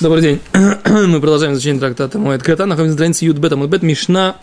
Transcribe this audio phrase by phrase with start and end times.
[0.00, 0.40] Добрый день.
[0.54, 2.66] Мы продолжаем изучение трактата Моэд Ката.
[2.66, 3.82] Находимся на странице Юдбет Амудбет.
[3.82, 4.36] Мишна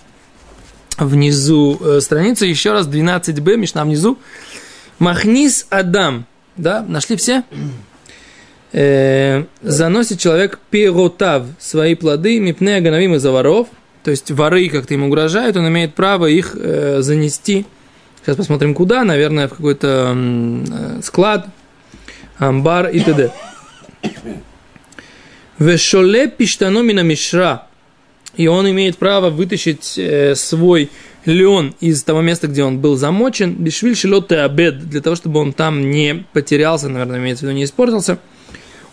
[0.97, 2.45] внизу э, страницы.
[2.45, 3.57] Еще раз 12б.
[3.57, 4.19] Мишна внизу.
[4.99, 6.25] Махнис Адам.
[6.55, 7.43] Да, нашли все?
[8.73, 13.69] Э, заносит человек пиротав свои плоды, мипне аганавим из-за воров.
[14.03, 17.65] То есть воры как-то ему угрожают, он имеет право их э, занести.
[18.21, 19.03] Сейчас посмотрим куда.
[19.03, 21.47] Наверное, в какой-то э, склад,
[22.37, 23.31] амбар и т.д.
[25.59, 27.67] Вешоле пиштану мина мишра.
[28.35, 30.89] И он имеет право вытащить э, свой
[31.25, 35.51] лен из того места, где он был замочен, бишвиль шилот обед, для того, чтобы он
[35.51, 38.19] там не потерялся, наверное, имеется в виду, не испортился.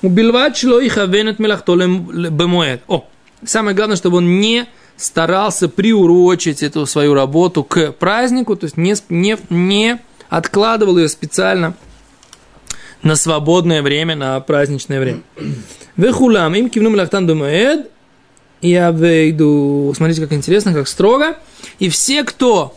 [0.02, 2.82] Убивать шло их авенет бемуэд.
[2.88, 3.08] О,
[3.44, 8.96] самое главное, чтобы он не старался приурочить эту свою работу к празднику, то есть не,
[9.08, 11.76] не, не откладывал ее специально
[13.06, 15.22] на свободное время, на праздничное время.
[15.96, 17.88] Вехулам, им кивну мелахтан бемуэд,
[18.62, 21.36] я выйду, смотрите, как интересно, как строго.
[21.78, 22.76] И все, кто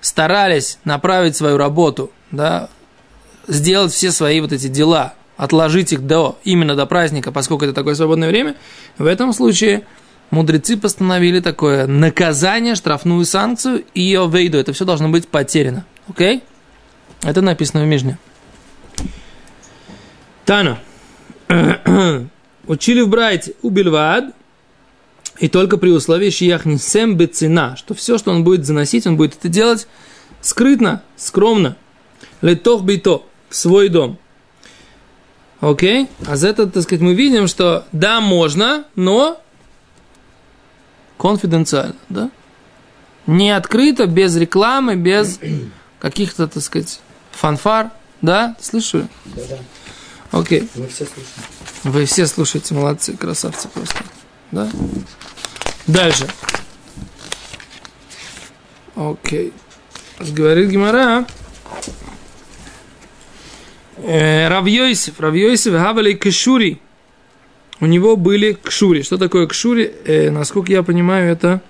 [0.00, 2.68] старались направить свою работу, да,
[3.48, 7.94] сделать все свои вот эти дела, отложить их до, именно до праздника, поскольку это такое
[7.94, 8.56] свободное время,
[8.98, 9.86] в этом случае
[10.30, 14.58] мудрецы постановили такое наказание, штрафную санкцию и ее вейду.
[14.58, 15.86] Это все должно быть потеряно.
[16.08, 16.42] Окей?
[17.22, 18.18] Это написано в Мижне.
[20.44, 20.78] Тана.
[22.66, 24.34] Учили в Брайте убильвад,
[25.38, 29.36] и только при условии шиях нисем бецина, что все, что он будет заносить, он будет
[29.36, 29.88] это делать
[30.40, 31.76] скрытно, скромно.
[32.40, 34.18] Летох бито, в свой дом.
[35.60, 36.08] Окей?
[36.26, 39.40] А за это, так сказать, мы видим, что да, можно, но
[41.18, 42.30] конфиденциально, да?
[43.26, 45.40] Не открыто, без рекламы, без
[46.00, 47.00] каких-то, так сказать,
[47.32, 48.56] фанфар, да?
[48.60, 49.08] Слышу?
[49.24, 49.56] Да, да.
[50.34, 50.68] Окей.
[50.74, 51.44] Мы все слушаем.
[51.84, 54.02] Вы все слушаете, молодцы, красавцы просто.
[54.50, 54.68] Да?
[55.86, 56.26] Дальше.
[58.96, 59.52] Окей.
[60.18, 61.24] Говорит Гимара.
[63.98, 66.80] Э, Равьёйсев, Равьёйсев, Хавали Кшури.
[67.80, 69.02] У него были кшури.
[69.02, 69.92] Что такое кшури?
[70.04, 71.60] Э, насколько я понимаю, это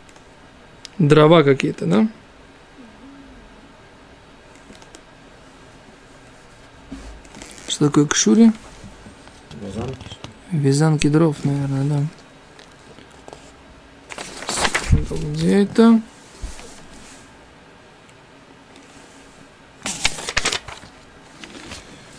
[0.98, 2.08] дрова какие-то, да?
[7.74, 8.52] Что такое кшури?
[9.60, 10.06] Вязанки.
[10.52, 12.06] Вязанки дров, наверное, да.
[15.32, 16.00] Где это?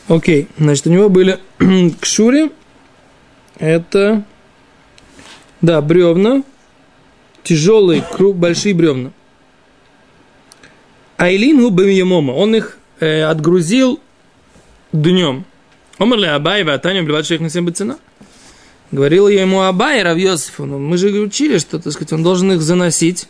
[0.09, 1.39] Окей, значит, у него были
[2.01, 2.51] кшури.
[3.57, 4.25] Это,
[5.61, 6.43] да, бревна.
[7.43, 9.13] Тяжелые, круг, большие бревна.
[11.15, 14.01] Айлин губам Он их э, отгрузил
[15.01, 15.45] днем.
[15.97, 17.97] Омерли Абай, Ватаня, блевать шейх на семь цена.
[18.91, 22.61] Говорил ему Абай, Рав Йосифу, ну, мы же учили, что, так сказать, он должен их
[22.61, 23.27] заносить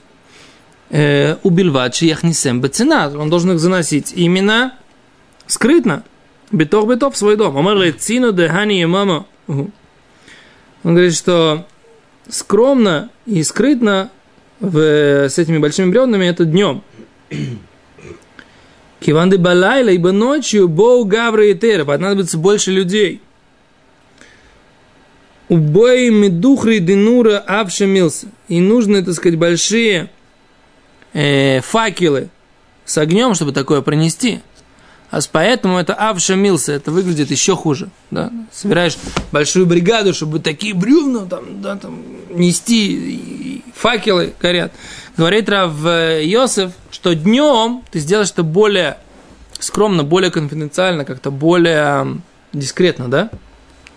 [0.90, 3.12] э, убивать шейхнисем бецина.
[3.18, 4.78] Он должен их заносить именно
[5.48, 6.04] скрытно.
[6.52, 7.58] Битох битов в свой дом.
[7.58, 9.26] Омерли Цину дехани и мама.
[9.48, 9.72] Он
[10.84, 11.66] говорит, что
[12.30, 14.12] скромно и скрытно
[14.60, 14.78] в,
[15.28, 16.84] с этими большими бревнами это днем.
[19.06, 23.22] Киванды балайла, ибо ночью боу гавра и тера, понадобится больше людей.
[25.48, 28.30] Убой медухри денура авшамился.
[28.48, 30.10] И нужны, так сказать, большие
[31.14, 32.30] э, факелы
[32.84, 34.40] с огнем, чтобы такое пронести.
[35.16, 37.88] А поэтому это авшамился, это выглядит еще хуже.
[38.12, 38.34] Да?
[38.52, 38.98] Собираешь
[39.32, 44.74] большую бригаду, чтобы такие бревна там, да, там, нести, и факелы горят.
[45.16, 48.98] Говорит Рав Йосеф, что днем ты сделаешь это более
[49.58, 52.20] скромно, более конфиденциально, как-то более
[52.52, 53.30] дискретно, да?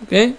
[0.02, 0.28] Окей?
[0.28, 0.36] Okay?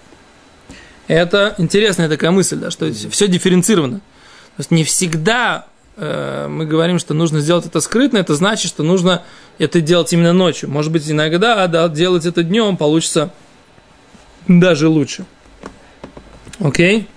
[1.08, 3.98] Это интересная такая мысль, да, что все дифференцировано.
[3.98, 8.82] То есть не всегда э, мы говорим, что нужно сделать это скрытно, это значит, что
[8.82, 9.22] нужно
[9.58, 10.70] это делать именно ночью.
[10.70, 13.30] Может быть, иногда да, делать это днем получится
[14.48, 15.26] даже лучше.
[16.58, 17.08] Окей?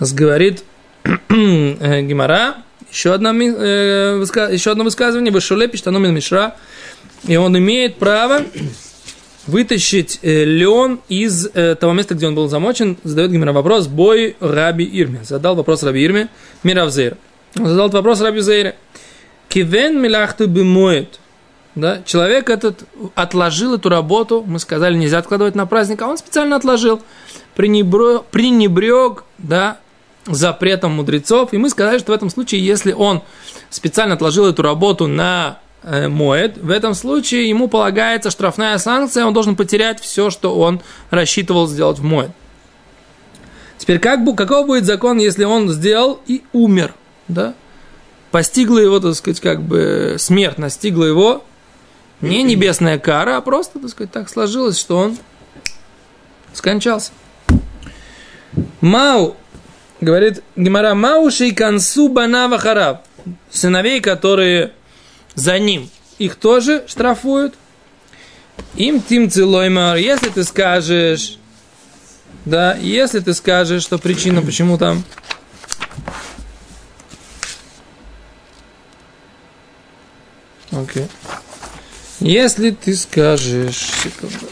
[0.00, 0.14] Okay?
[0.14, 0.64] Говорит
[1.04, 2.56] э, Гимара,
[2.90, 6.56] еще, одна, э, еще одно высказывание, Вышуле Пиштанумин Мишра,
[7.26, 8.42] и он имеет право
[9.46, 14.36] вытащить э, лен из э, того места, где он был замочен, задает Гимера вопрос Бой
[14.40, 15.24] Раби Ирме.
[15.24, 16.28] Задал вопрос Раби Ирме,
[16.62, 17.16] Миравзейр.
[17.56, 18.76] Он задал вопрос Раби Зейре.
[19.48, 21.20] Кивен милахту бимоет.
[21.74, 22.02] Да?
[22.04, 22.84] Человек этот
[23.14, 27.00] отложил эту работу, мы сказали, нельзя откладывать на праздник, а он специально отложил,
[27.54, 29.78] пренебрег, пренебрег да,
[30.26, 33.22] запретом мудрецов, и мы сказали, что в этом случае, если он
[33.70, 39.32] специально отложил эту работу на Э, моет, в этом случае ему полагается штрафная санкция, он
[39.32, 40.80] должен потерять все, что он
[41.10, 42.32] рассчитывал сделать в моет.
[43.78, 46.94] Теперь как, каков будет закон, если он сделал и умер,
[47.28, 47.54] да?
[48.30, 51.44] Постигла его, так сказать, как бы смерть настигла его,
[52.20, 55.18] не небесная кара, а просто, так сказать, так сложилось, что он
[56.52, 57.12] скончался.
[58.80, 59.36] Мау,
[60.00, 63.04] говорит Гимара, Мау шейкансу банава хараб.
[63.50, 64.72] Сыновей, которые
[65.34, 67.54] за ним, их тоже штрафуют.
[68.74, 71.38] Им тим целоймар, если ты скажешь,
[72.44, 75.04] да, если ты скажешь, что причина, почему там
[80.72, 81.08] Окей.
[82.20, 84.46] Если ты скажешь, секунду.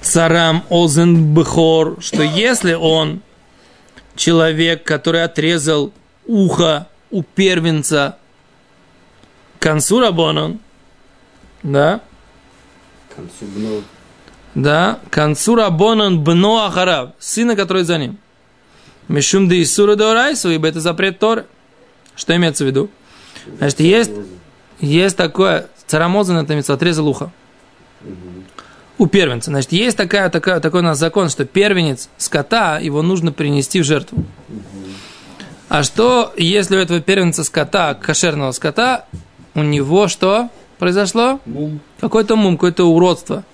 [0.00, 3.20] Царам Озен Бехор, что если он
[4.16, 5.92] человек, который отрезал
[6.26, 8.18] ухо у первенца
[9.58, 10.58] концу Рабонон,
[11.62, 12.00] да,
[13.14, 13.82] концу бну.
[14.54, 18.18] да, концу Рабонон Бно Ахараб, сына, который за ним.
[19.08, 21.46] Мишум де Исура де Орайсу, ибо это запрет Торы.
[22.20, 22.90] Что имеется в виду?
[23.56, 24.10] Значит, есть,
[24.78, 27.32] есть такое, царамозан это имеется, отрезал ухо.
[28.98, 29.50] У первенца.
[29.50, 33.84] Значит, есть такая, такая, такой у нас закон, что первенец скота, его нужно принести в
[33.84, 34.22] жертву.
[35.70, 39.06] А что, если у этого первенца скота, кошерного скота,
[39.54, 41.40] у него что произошло?
[41.46, 41.80] Мум.
[42.00, 43.44] Какой-то мум, какое-то уродство.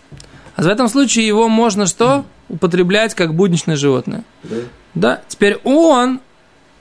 [0.56, 2.24] А в этом случае его можно что?
[2.48, 4.24] Употреблять как будничное животное.
[4.42, 4.56] Да?
[4.94, 6.20] Да, теперь он,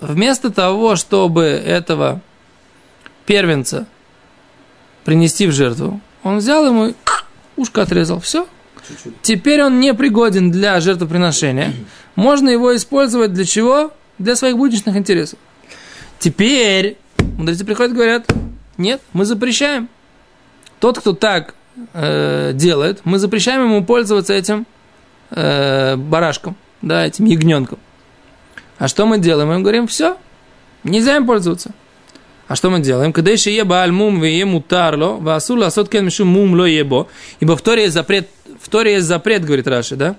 [0.07, 2.21] вместо того, чтобы этого
[3.25, 3.87] первенца
[5.03, 6.93] принести в жертву, он взял ему и
[7.55, 8.19] ушко отрезал.
[8.19, 8.47] Все.
[8.87, 9.21] Чуть-чуть.
[9.21, 11.73] Теперь он не пригоден для жертвоприношения.
[12.15, 13.91] Можно его использовать для чего?
[14.17, 15.39] Для своих будничных интересов.
[16.19, 16.97] Теперь
[17.37, 18.25] мудрецы приходят и говорят,
[18.77, 19.89] нет, мы запрещаем.
[20.79, 21.55] Тот, кто так
[21.93, 24.65] э, делает, мы запрещаем ему пользоваться этим
[25.31, 27.79] э, барашком, да, этим ягненком.
[28.77, 29.49] А что мы делаем?
[29.49, 30.17] Мы им говорим, все,
[30.83, 31.71] нельзя им пользоваться.
[32.47, 33.11] А что мы делаем?
[33.11, 37.07] Когда еще еба альмум ве мутарло, васур ласот кен мишу мум ло ебо.
[37.39, 38.29] Ибо в Торе есть запрет,
[38.61, 40.15] в Торе есть запрет, говорит Раши, да?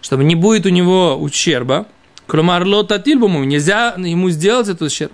[0.00, 1.86] Чтобы не будет у него ущерба.
[2.26, 5.12] Кломар ло татильбому, нельзя ему сделать этот ущерб.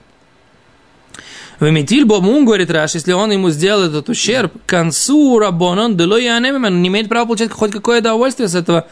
[1.61, 6.89] Веметиль бомун, говорит Раш, если он ему сделал этот ущерб, концу рабонон, дело я не
[6.89, 8.89] имеет права получать хоть какое удовольствие с этого.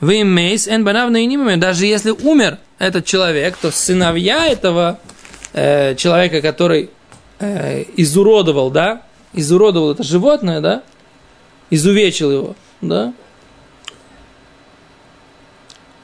[0.00, 5.00] Вы мейс, эн банав на Даже если умер этот человек, то сыновья этого
[5.52, 6.90] э, человека, который
[7.38, 9.02] э, изуродовал, да,
[9.32, 10.82] изуродовал это животное, да,
[11.70, 13.14] изувечил его, да,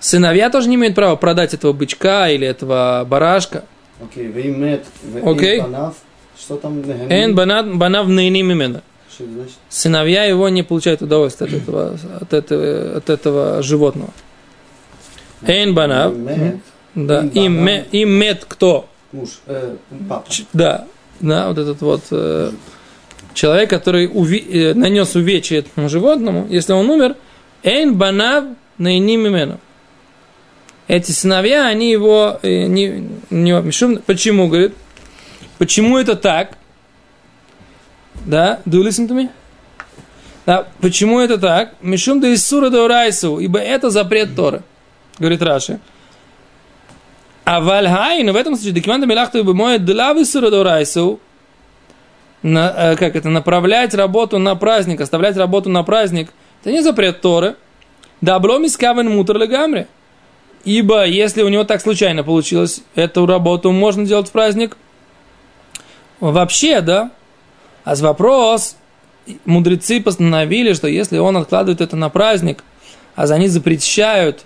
[0.00, 3.64] сыновья тоже не имеют права продать этого бычка или этого барашка.
[4.02, 5.62] Окей, okay, вы имеет, вы okay.
[5.62, 5.94] банав,
[6.38, 6.82] что там?
[7.08, 8.82] Эн банав, на именно.
[9.68, 14.10] Сыновья его не получают удовольствие от этого, от этого, от этого животного.
[15.46, 16.14] Эйн банав.
[16.94, 17.24] Да.
[17.32, 18.88] И мед кто?
[19.12, 19.40] Муж.
[19.46, 19.76] Э,
[20.08, 20.24] папа.
[20.52, 20.86] Да.
[21.20, 22.50] Да, вот этот вот э,
[23.34, 27.16] человек, который уви, э, нанес увечье этому животному, если он умер,
[27.62, 28.44] эйн банав
[28.78, 29.60] наинимимену.
[30.88, 32.40] Эти сыновья, они его...
[32.42, 34.74] Э, не, не, почему, говорит?
[35.58, 36.56] Почему это так?
[38.24, 39.30] Да, do you listen to me?
[40.46, 41.74] Да, почему это так?
[41.80, 44.62] Мишум да Исура да ибо это запрет Торы,
[45.18, 45.78] говорит Раши.
[47.44, 51.20] А вальхай, но в этом случае, документ милахту бы мой длавы суродорайсу,
[52.42, 56.30] на, э, как это, направлять работу на праздник, оставлять работу на праздник,
[56.60, 57.56] это не запрет Торы.
[58.20, 59.88] Добро мискавен мутр легамре.
[60.64, 64.76] Ибо если у него так случайно получилось, эту работу можно делать в праздник.
[66.20, 67.10] Вообще, да.
[67.84, 68.76] А с вопрос,
[69.44, 72.62] мудрецы постановили, что если он откладывает это на праздник,
[73.14, 74.44] а за них запрещают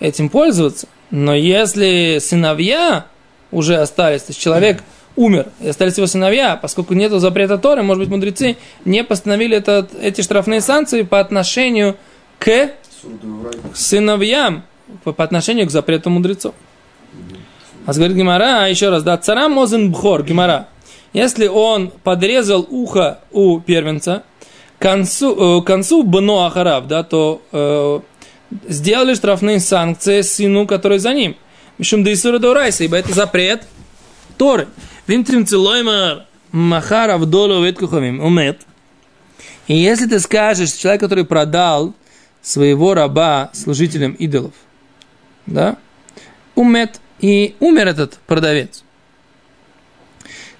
[0.00, 3.06] этим пользоваться, но если сыновья
[3.50, 4.82] уже остались, то есть человек
[5.16, 9.94] умер, и остались его сыновья, поскольку нет запрета Торы, может быть, мудрецы не постановили этот,
[9.94, 11.96] эти штрафные санкции по отношению
[12.38, 12.72] к
[13.74, 14.64] сыновьям,
[15.04, 16.54] по, отношению к запрету мудрецов.
[17.86, 20.68] А говорит Гимара, еще раз, да, цара мозен бхор, Гимара.
[21.14, 24.24] Если он подрезал ухо у первенца,
[24.78, 28.00] концу, э, к концу бно ахарав, да, то э,
[28.68, 31.36] сделали штрафные санкции сыну, который за ним.
[31.78, 33.66] Мишум да Исура Дорайса, ибо это запрет
[34.36, 34.68] Торы.
[35.06, 38.60] Вимтрим целоймар махарав долу веткуховим умет.
[39.66, 41.94] И если ты скажешь, человек, который продал
[42.42, 44.52] своего раба служителям идолов,
[45.46, 45.78] да,
[46.54, 48.83] умет, и умер этот продавец.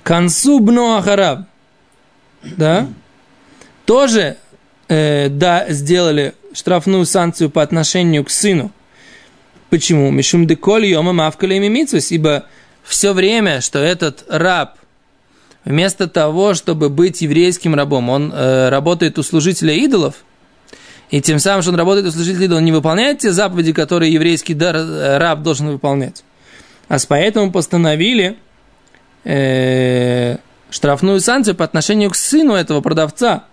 [0.04, 1.40] Концу бно ахарав,
[2.42, 2.86] да,
[3.86, 4.36] тоже
[4.88, 8.70] э, да, сделали штрафную санкцию по отношению к сыну.
[9.70, 10.10] Почему?
[10.10, 12.44] Мишум деколь йома мавкали мимицвес, ибо
[12.82, 14.76] все время, что этот раб,
[15.64, 20.16] вместо того, чтобы быть еврейским рабом, он э, работает у служителя идолов,
[21.10, 24.12] и тем самым, что он работает у служителя идолов, он не выполняет те заповеди, которые
[24.12, 26.24] еврейский э, раб должен выполнять.
[26.88, 28.36] А поэтому постановили
[29.24, 30.36] э,
[30.70, 33.44] штрафную санкцию по отношению к сыну этого продавца,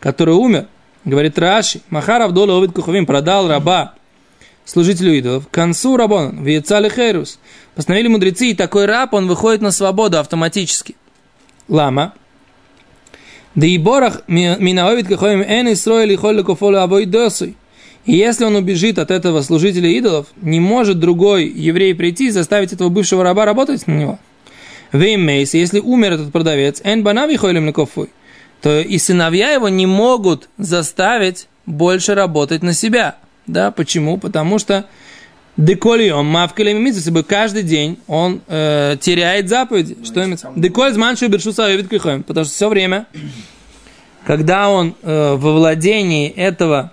[0.00, 0.66] который умер.
[1.04, 3.94] Говорит Раши, Махаров Дола Овид Куховим продал раба
[4.64, 7.38] служителю идолов, концу рабон, Виецали Херус.
[7.74, 10.96] Постановили мудрецы, и такой раб, он выходит на свободу автоматически.
[11.68, 12.14] Лама.
[13.54, 17.56] Да и борах минаовит кахоим эн и строили холли кофолу обой досуй.
[18.04, 22.72] И если он убежит от этого служителя идолов, не может другой еврей прийти и заставить
[22.72, 24.18] этого бывшего раба работать на него.
[24.92, 27.66] Веймейс, если умер этот продавец, эн банави хойлем
[28.62, 33.16] то и сыновья его не могут заставить больше работать на себя.
[33.46, 34.18] Да, почему?
[34.18, 34.86] Потому что
[35.58, 39.98] Деколион, мавкали если бы каждый день он э, теряет заповеди.
[40.04, 40.52] Что имеется?
[40.54, 41.66] Деколь зманшу бершуса
[42.22, 43.06] Потому что все время,
[44.24, 46.92] когда он э, во владении этого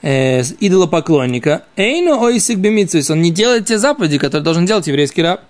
[0.00, 5.42] э, идолопоклонника, эйну ойсик бемитсвис, он не делает те заповеди, которые должен делать еврейский раб.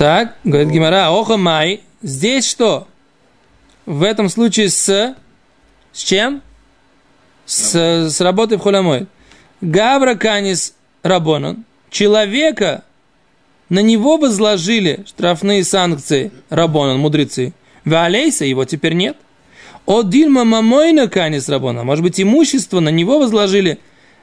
[0.00, 2.88] Так, говорит Гимара, оха май, здесь что?
[3.84, 5.14] В этом случае с,
[5.92, 6.40] с чем?
[7.44, 7.74] с,
[8.08, 9.08] с работой в холямой.
[9.60, 11.66] Гавра канис рабонон.
[11.90, 12.82] Человека,
[13.68, 17.52] на него возложили штрафные санкции рабонон, мудрецы.
[17.84, 19.18] Валейса его теперь нет.
[19.84, 21.84] О дильма мамойна канис рабона.
[21.84, 23.80] Может быть, имущество на него возложили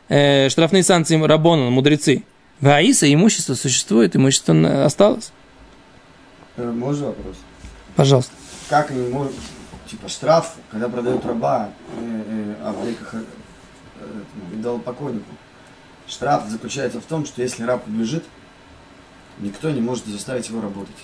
[0.09, 2.23] э, штрафные санкции рабона, мудрецы.
[2.61, 5.31] Ваиса имущество существует, имущество осталось.
[6.57, 7.37] Э, можно вопрос?
[7.95, 8.33] Пожалуйста.
[8.69, 9.33] Как не может
[9.87, 13.23] типа штраф, когда продают раба, э, э, а в э,
[14.55, 15.31] дал покойнику.
[16.07, 18.23] Штраф заключается в том, что если раб убежит,
[19.39, 20.95] никто не может заставить его работать.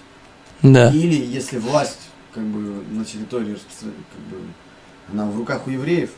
[0.61, 0.89] Да.
[0.91, 1.99] Или если власть
[2.33, 4.41] как бы на территории как бы,
[5.11, 6.11] она в руках у евреев,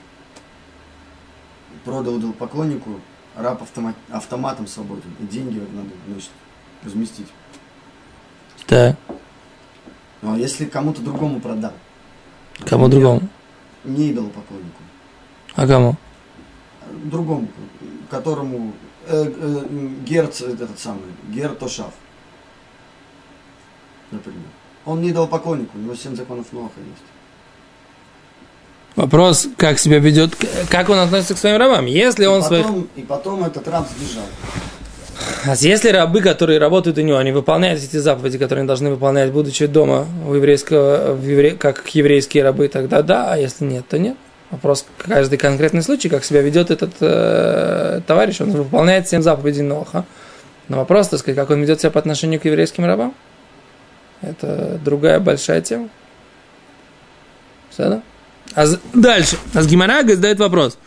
[1.83, 2.99] продал дал поклоннику,
[3.35, 6.29] раб автомат, автоматом свободен, и деньги надо, значит,
[6.83, 7.27] разместить.
[8.67, 8.95] Да.
[10.25, 11.73] Ну а если кому-то другому продал,
[12.67, 13.21] Кому другому?
[13.83, 14.81] Не идолопоклоннику.
[15.53, 15.95] А кому?
[17.03, 17.47] Другому,
[18.09, 18.73] которому
[19.05, 19.65] э, э,
[20.03, 21.93] Герц, этот самый, Гертошав,
[24.09, 24.47] например.
[24.85, 27.03] Он не идолопоклонник, у него семь законов Ноха есть.
[28.95, 30.35] Вопрос, как себя ведет,
[30.71, 31.85] как он относится к своим рабам.
[31.85, 32.87] Если и он потом, своих...
[32.95, 34.25] И потом этот раб сбежал.
[35.47, 39.31] А если рабы, которые работают у него, они выполняют эти заповеди, которые они должны выполнять,
[39.31, 41.51] будучи дома у еврейского, в евре...
[41.51, 44.17] как еврейские рабы, тогда да, а если нет, то нет.
[44.49, 50.05] Вопрос каждый конкретный случай, как себя ведет этот э, товарищ, он выполняет всем заповеди Ноха.
[50.67, 53.13] Но вопрос, так сказать, как он ведет себя по отношению к еврейским рабам,
[54.21, 55.89] это другая большая тема.
[57.69, 58.01] Все, да?
[58.55, 59.37] А дальше.
[59.53, 60.77] Азгимарага задает вопрос.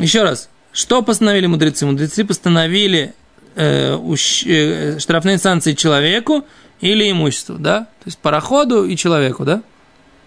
[0.00, 0.48] Еще раз.
[0.72, 1.86] Что постановили мудрецы?
[1.86, 3.14] Мудрецы постановили
[3.54, 3.98] э,
[4.46, 6.44] э, штрафные санкции человеку
[6.80, 7.80] или имуществу, да?
[7.80, 9.62] То есть пароходу и человеку, да?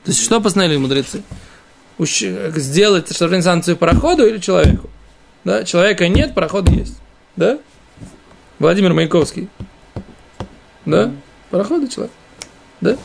[0.03, 1.24] То есть что постановили мудрецы?
[1.98, 2.22] Ущ,
[2.55, 4.89] сделать штрафные санкции пароходу или человеку?
[5.43, 5.63] Да?
[5.63, 6.98] Человека нет, пароход есть.
[7.36, 7.57] Да?
[8.60, 9.50] Владимир Маяковский.
[10.86, 11.12] Да?
[11.50, 12.12] Пароход и человек.
[12.81, 12.98] Да?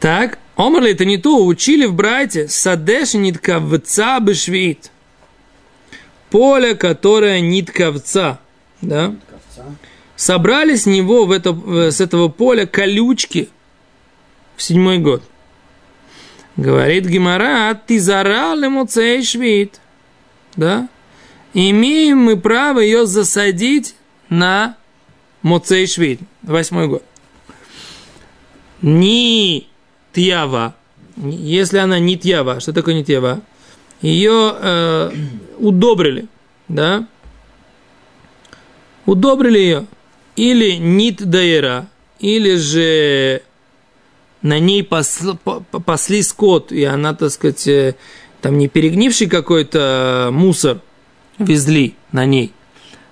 [0.00, 4.90] Так, Омарли это не то, учили в брате садеш нитковца бешвит.
[6.30, 8.40] Поле, которое нитковца.
[8.80, 9.14] Да?
[10.16, 11.54] Собрали с него в это,
[11.90, 13.50] с этого поля колючки
[14.56, 15.22] в седьмой год.
[16.56, 19.78] Говорит Гимара, ты зарал эмоцей швид.
[20.56, 20.88] Да?
[21.52, 23.94] Имеем мы право ее засадить
[24.28, 24.76] на
[25.40, 27.02] Моцей Швид, восьмой год.
[28.82, 29.66] Ни
[30.16, 30.74] тьява,
[31.18, 33.42] если она не тьява, что такое не тьява?
[34.00, 35.12] Ее э,
[35.58, 36.26] удобрили,
[36.68, 37.06] да?
[39.04, 39.86] Удобрили ее.
[40.36, 41.86] Или нит дайра,
[42.18, 43.42] или же
[44.40, 45.32] на ней пасли,
[45.84, 47.94] пасли скот, и она, так сказать, э,
[48.40, 50.80] там не перегнивший какой-то мусор
[51.38, 52.52] везли на ней,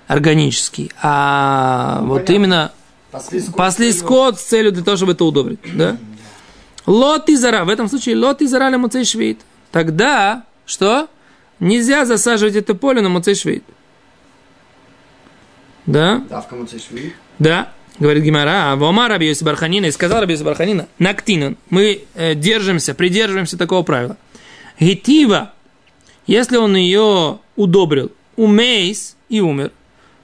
[0.06, 2.32] органический, а ну, вот понятно.
[2.32, 2.72] именно
[3.10, 5.98] пасли скот, пасли скот с целью для того, чтобы это удобрить, да?
[6.86, 7.64] Лот и зара.
[7.64, 9.40] В этом случае лот и зара муцей швид.
[9.72, 11.08] Тогда что?
[11.60, 13.64] Нельзя засаживать это поле на муцей швид.
[15.86, 16.22] Да?
[16.28, 17.14] Давка муцей швид?
[17.38, 17.72] Да.
[17.98, 22.34] Говорит Гимара, а Вома Раби Йоси Барханина, и сказал Раби Йоси Барханина, Нактинан, мы э,
[22.34, 24.16] держимся, придерживаемся такого правила.
[24.80, 25.52] Гитива,
[26.26, 29.70] если он ее удобрил, умейс и умер,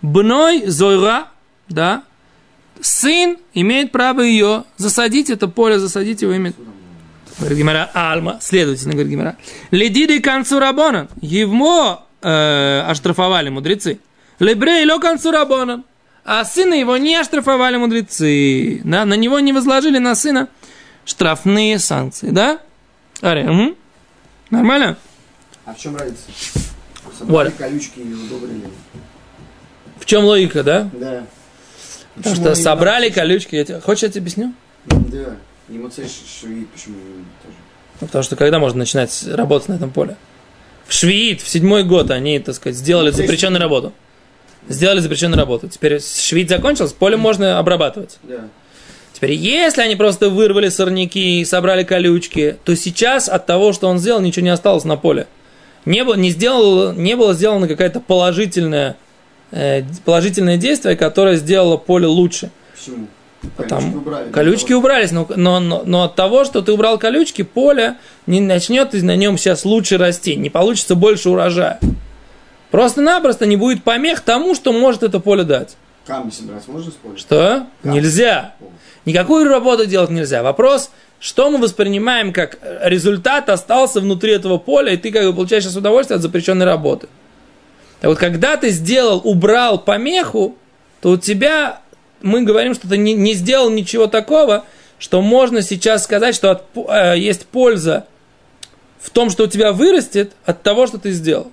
[0.03, 1.29] бной зойра,
[1.69, 2.03] да,
[2.81, 6.57] сын имеет право ее засадить, это поле засадить его имеет.
[7.39, 9.37] Говорит Гимара, Альма, следовательно, говорит Гимара,
[9.71, 13.99] ледиды концу рабона, его э, оштрафовали мудрецы.
[14.39, 15.85] Лебрей ло концу рабона,
[16.25, 18.81] а сына его не оштрафовали мудрецы.
[18.85, 19.05] Да?
[19.05, 20.49] На него не возложили на сына
[21.05, 22.31] штрафные санкции.
[22.31, 22.61] Да?
[23.21, 23.77] Ари, угу.
[24.51, 24.97] Нормально?
[25.65, 26.23] А в чем разница?
[27.19, 28.69] Собрали колючки и удобрили.
[29.99, 30.91] В чем логика, да?
[30.93, 31.27] Да.
[32.23, 33.57] Потому что собрали колючки.
[33.57, 33.81] Я тебе...
[33.81, 34.55] Хочешь, я тебе объясню?
[34.87, 35.37] Да.
[35.69, 36.97] Ему швид, почему
[37.43, 37.57] тоже?
[38.01, 40.17] Ну, потому что когда можно начинать работать на этом поле?
[40.87, 43.93] В швид, в седьмой год они, так сказать, сделали запрещенную работу
[44.69, 45.69] сделали запрещенную работу.
[45.69, 48.19] Теперь швид закончился, поле можно обрабатывать.
[48.23, 48.49] Да.
[49.13, 53.99] Теперь, если они просто вырвали сорняки и собрали колючки, то сейчас от того, что он
[53.99, 55.27] сделал, ничего не осталось на поле.
[55.85, 58.95] Не было, не сделал, не было сделано какое-то положительное, э,
[60.05, 62.51] положительное действие, которое сделало поле лучше.
[62.73, 63.07] Почему?
[63.57, 67.41] Потому, колючки, убрали, колючки убрались, но, но, но, но от того, что ты убрал колючки,
[67.41, 71.81] поле не начнет на нем сейчас лучше расти, не получится больше урожая.
[72.71, 75.77] Просто-напросто не будет помех тому, что может это поле дать.
[76.07, 77.17] Камни собирать можно с поля?
[77.17, 77.67] Что?
[77.83, 77.97] Камни.
[77.97, 78.55] Нельзя.
[79.07, 80.43] Никакую работу делать нельзя.
[80.43, 85.65] Вопрос, что мы воспринимаем как результат остался внутри этого поля, и ты как бы получаешь
[85.65, 87.09] сейчас удовольствие от запрещенной работы.
[88.01, 90.57] Так вот, когда ты сделал, убрал помеху,
[91.01, 91.81] то у тебя,
[92.23, 94.65] мы говорим, что ты не, не сделал ничего такого,
[94.99, 98.07] что можно сейчас сказать, что от, э, есть польза
[99.01, 101.51] в том, что у тебя вырастет от того, что ты сделал.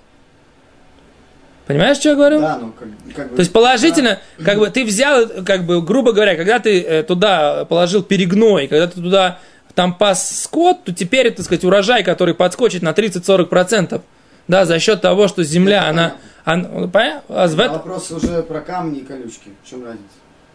[1.66, 2.40] Понимаешь, что я говорю?
[2.40, 3.36] Да, ну как, как бы.
[3.36, 4.46] То есть положительно, да.
[4.46, 8.88] как бы ты взял, как бы, грубо говоря, когда ты э, туда положил перегной, когда
[8.88, 9.40] ты туда
[9.76, 14.02] там пас скот, то теперь, так сказать, урожай, который подскочит на 30-40%,
[14.48, 16.16] да, за счет того, что земля, она...
[16.46, 17.44] она понятно?
[17.44, 19.50] А вопрос уже про камни и колючки.
[19.64, 20.06] В чем разница?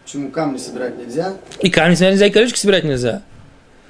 [0.04, 1.34] Почему камни собирать нельзя?
[1.60, 3.22] И камни собирать нельзя, и колючки собирать нельзя.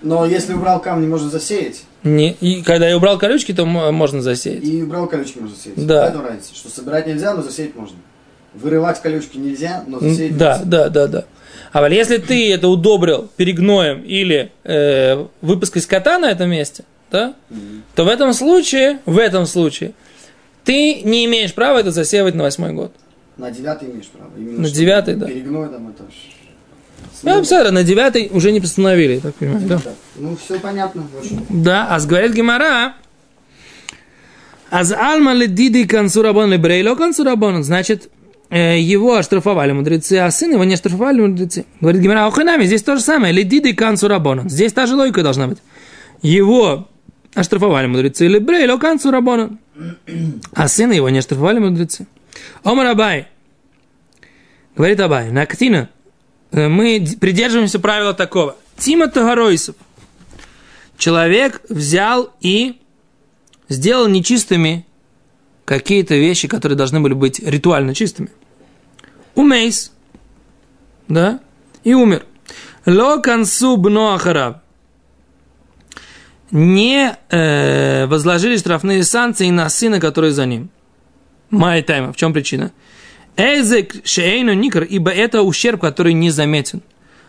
[0.03, 1.85] Но если убрал камни, можно засеять.
[2.03, 4.65] Не, и когда я убрал колючки, то можно засеять.
[4.65, 5.87] И убрал колючки можно засеять.
[5.87, 6.03] Да.
[6.03, 7.97] Поэтому разница, что собирать нельзя, но засеять можно.
[8.55, 10.67] Вырывать колючки нельзя, но засеять Да, можно.
[10.67, 11.25] да, да, да.
[11.73, 17.35] А вот если ты это удобрил перегноем или э, выпуской скота на этом месте, да,
[17.51, 17.81] mm-hmm.
[17.95, 19.93] то в этом случае, в этом случае,
[20.65, 22.93] ты не имеешь права это засеивать на восьмой год.
[23.37, 24.31] На девятый имеешь право.
[24.37, 25.27] Именно на девятый, да.
[25.27, 26.05] Перегной там это
[27.23, 29.81] ну, обсара, на девятый уже не постановили, так понимаю, да?
[30.17, 31.05] Ну, все понятно.
[31.21, 31.47] Очень.
[31.49, 32.95] Да, а говорит Гемара,
[34.71, 38.11] Аз альма ледиды консурабон лебрейло консурабон, значит,
[38.51, 41.65] э, его оштрафовали мудрецы, а сын его не оштрафовали мудрецы.
[41.81, 44.49] Говорит Гимара, охренами, здесь то же самое, ледиды консурабон.
[44.49, 45.59] Здесь та же логика должна быть.
[46.23, 46.89] Его
[47.35, 49.59] оштрафовали мудрецы, лебрейло консурабон.
[50.55, 52.07] А сына его не оштрафовали мудрецы.
[52.65, 53.29] Омар Абай,
[54.77, 55.89] говорит Абай, нактина,
[56.53, 58.57] Э, мы придерживаемся правила такого.
[58.77, 59.75] Тима Тагаройсов.
[60.99, 62.81] Человек взял и
[63.69, 64.87] сделал нечистыми
[65.65, 68.29] какие-то вещи, которые должны были быть ритуально чистыми.
[69.35, 69.93] Умейс.
[71.09, 71.41] Да?
[71.83, 72.27] И умер.
[72.87, 73.21] Ло
[73.77, 74.62] бноахараб.
[76.53, 80.69] Не э, возложили штрафные санкции на сына, который за ним.
[81.51, 82.13] Май тайма.
[82.13, 82.73] В чем причина?
[83.39, 86.83] Эзек шейну никр, ибо это ущерб, который не заметен.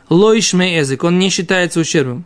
[0.09, 2.25] Лоишме эзек, он не считается ущербом.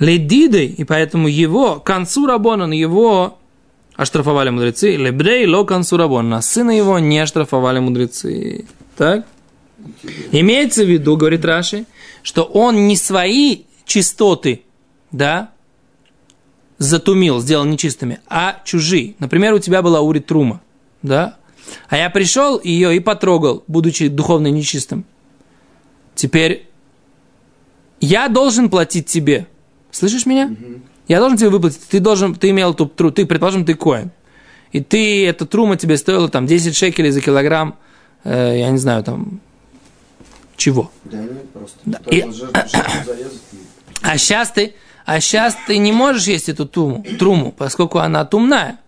[0.00, 3.38] Ледидой, и поэтому его, концу рабонан, его
[3.94, 4.96] оштрафовали мудрецы.
[4.96, 8.64] Лебрей ло концу рабонан, сына его не оштрафовали мудрецы.
[8.96, 9.26] Так?
[10.32, 11.84] Имеется в виду, говорит Раши,
[12.22, 14.62] что он не свои чистоты,
[15.12, 15.50] да,
[16.78, 19.14] затумил, сделал нечистыми, а чужие.
[19.18, 20.60] Например, у тебя была ури трума,
[21.02, 21.36] да,
[21.88, 25.04] а я пришел ее и потрогал, будучи духовно нечистым.
[26.14, 26.68] Теперь
[28.00, 29.46] я должен платить тебе.
[29.90, 30.54] Слышишь меня?
[31.06, 31.82] Я должен тебе выплатить.
[31.88, 34.10] Ты должен, ты имел ту тру, ты, предположим, ты коин.
[34.72, 37.76] И ты, эта трума тебе стоила там 10 шекелей за килограмм,
[38.22, 39.40] э, я не знаю, там,
[40.56, 40.92] чего.
[41.04, 41.78] Да нет, просто.
[41.84, 42.00] Да.
[42.10, 42.66] И, а,
[44.02, 44.74] а сейчас ты,
[45.10, 48.78] а сейчас ты не можешь есть эту труму, труму, поскольку она тумная.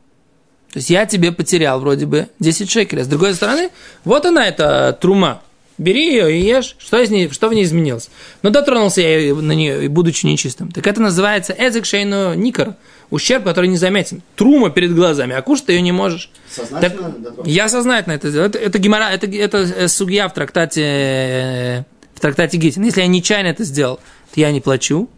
[0.72, 3.02] То есть я тебе потерял вроде бы 10 шекелей.
[3.02, 3.70] С другой стороны,
[4.04, 5.42] вот она эта трума.
[5.78, 6.76] Бери ее и ешь.
[6.78, 8.08] Что, из ней, что в ней изменилось?
[8.42, 10.70] Но дотронулся я на нее, будучи нечистым.
[10.70, 12.76] Так это называется эзек шейну никар.
[13.10, 14.22] Ущерб, который незаметен.
[14.36, 16.30] Трума перед глазами, а кушать ты ее не можешь.
[16.48, 18.46] Сознательно так, Я сознательно это сделал.
[18.46, 22.84] Это, это гемора, это, это э, сугья в трактате, э, в трактате Гитин.
[22.84, 23.96] Если я нечаянно это сделал,
[24.32, 25.10] то я не плачу.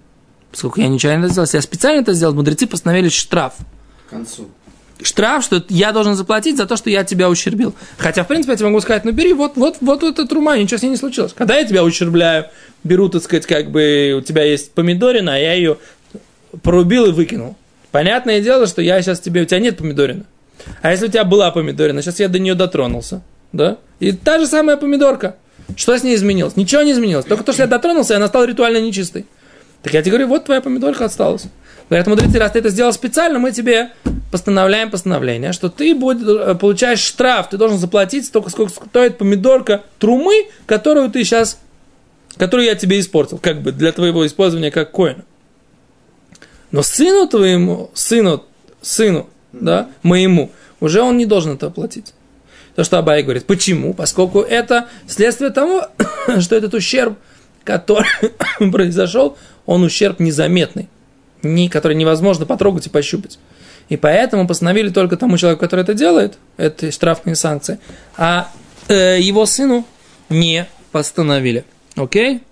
[0.54, 1.46] Поскольку я нечаянно это сделал.
[1.46, 3.54] Если я специально это сделал, мудрецы постановили штраф.
[4.06, 4.48] К концу
[5.02, 7.74] штраф, что я должен заплатить за то, что я тебя ущербил.
[7.98, 10.78] Хотя, в принципе, я тебе могу сказать, ну бери, вот, вот, вот эта трума, ничего
[10.78, 11.32] с ней не случилось.
[11.36, 12.46] Когда я тебя ущербляю,
[12.84, 15.78] беру, так сказать, как бы у тебя есть помидорина, а я ее
[16.62, 17.56] порубил и выкинул.
[17.90, 20.24] Понятное дело, что я сейчас тебе, у тебя нет помидорина.
[20.80, 23.78] А если у тебя была помидорина, сейчас я до нее дотронулся, да?
[24.00, 25.36] И та же самая помидорка.
[25.76, 26.56] Что с ней изменилось?
[26.56, 27.24] Ничего не изменилось.
[27.24, 29.26] Только то, что я дотронулся, она стала ритуально нечистой.
[29.84, 31.44] Так я тебе говорю, вот твоя помидорка осталась.
[31.90, 33.90] Говорят, мудрецы, раз ты это сделал специально, мы тебе
[34.32, 39.82] постановляем постановление, что ты будешь, э, получаешь штраф, ты должен заплатить столько, сколько стоит помидорка
[39.98, 41.58] трумы, которую ты сейчас,
[42.38, 45.24] которую я тебе испортил, как бы для твоего использования как коина.
[46.70, 48.42] Но сыну твоему, сыну,
[48.80, 52.14] сыну, да, моему, уже он не должен это оплатить.
[52.74, 53.44] То, что Абай говорит.
[53.44, 53.92] Почему?
[53.92, 55.88] Поскольку это следствие того,
[56.40, 57.18] что этот ущерб,
[57.62, 58.08] который
[58.72, 59.36] произошел,
[59.66, 60.88] он ущерб незаметный
[61.44, 63.38] не, который невозможно потрогать и пощупать.
[63.88, 67.78] И поэтому постановили только тому человеку, который это делает, это штрафные санкции,
[68.16, 68.50] а
[68.88, 69.86] э, его сыну
[70.30, 71.64] не постановили.
[71.96, 72.42] Окей?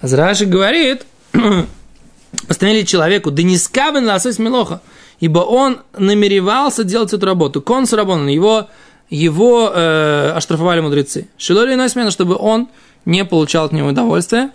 [0.00, 1.04] Азраши говорит,
[2.46, 4.82] постановили человеку, да не скавен ласыс милоха,
[5.18, 7.60] ибо он намеревался делать эту работу.
[7.60, 8.68] Конс работан, его,
[9.10, 11.26] его э, оштрафовали мудрецы.
[11.36, 12.68] Шилори смена, чтобы он
[13.04, 14.50] не получал от него удовольствия,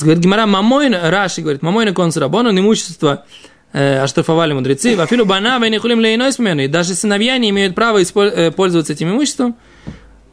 [0.00, 3.24] Говорит Гимара, мамойна, Раши говорит, мамойна консрабон, он имущество
[3.72, 8.94] э, оштрафовали мудрецы, вафилу бана, вейнихулим лейной смены, даже сыновья не имеют права э, пользоваться
[8.94, 9.54] этим имуществом.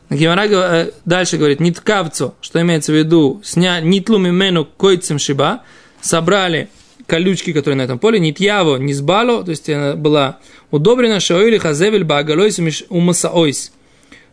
[0.10, 5.64] Гимара э, дальше говорит, ниткавцу, что имеется в виду, сня, нитлуми мену койцем шиба,
[6.00, 6.70] собрали
[7.06, 10.38] колючки, которые на этом поле, нитьяво, низбало, то есть она была
[10.72, 13.74] удобрена, шоили хазевель багалойс умасаойс,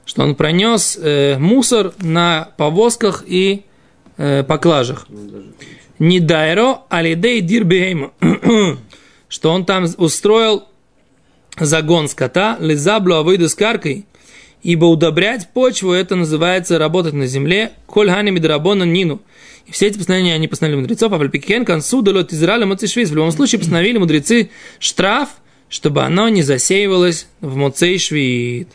[0.07, 3.64] что он пронес э, мусор на повозках и
[4.16, 5.07] э, поклажах.
[5.99, 8.12] Не дайро, алидей дирбейма.
[9.29, 10.64] Что он там устроил
[11.59, 14.07] загон скота, лизаблу авойду с каркой,
[14.62, 19.21] ибо удобрять почву, это называется работать на земле, коль хани мидрабона нину.
[19.66, 23.11] И все эти постановления, они постановили мудрецов, а вальпикен консу далот Израиля моцишвиз.
[23.11, 25.31] В любом случае постановили мудрецы штраф,
[25.69, 28.69] чтобы оно не засеивалось в моцейшвит.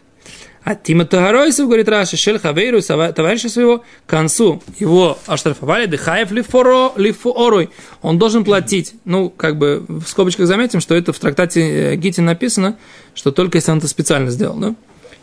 [0.63, 6.91] А Тима Тагаройсов, говорит Раша, Шель Хавейру, товарища своего, к концу его оштрафовали, дыхаев лифоро,
[6.97, 7.71] лифуорой.
[8.03, 8.93] Он должен платить.
[9.03, 12.77] Ну, как бы в скобочках заметим, что это в трактате э, Гити написано,
[13.15, 14.55] что только если он это специально сделал.
[14.57, 14.75] Да?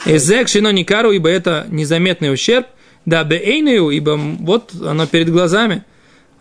[0.07, 2.67] Эзек шино никару, ибо это незаметный ущерб.
[3.07, 5.85] Да, бейнию, ибо вот оно перед глазами.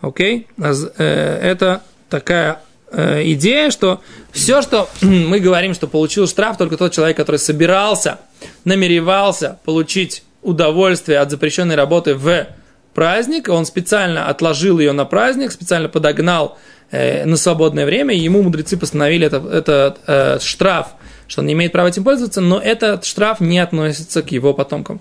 [0.00, 0.48] Окей?
[0.58, 4.00] Э, это такая идея, что
[4.32, 8.18] все, что мы говорим, что получил штраф, только тот человек, который собирался,
[8.64, 12.46] намеревался получить удовольствие от запрещенной работы в
[12.94, 16.58] праздник, он специально отложил ее на праздник, специально подогнал
[16.90, 20.88] э, на свободное время, ему мудрецы постановили этот это, э, штраф,
[21.28, 25.00] что он не имеет права этим пользоваться, но этот штраф не относится к его потомкам.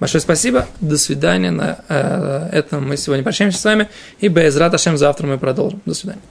[0.00, 1.50] Большое спасибо, до свидания.
[1.50, 3.88] На э, этом мы сегодня прощаемся с вами,
[4.20, 5.82] и без Раташем завтра мы продолжим.
[5.84, 6.22] До свидания.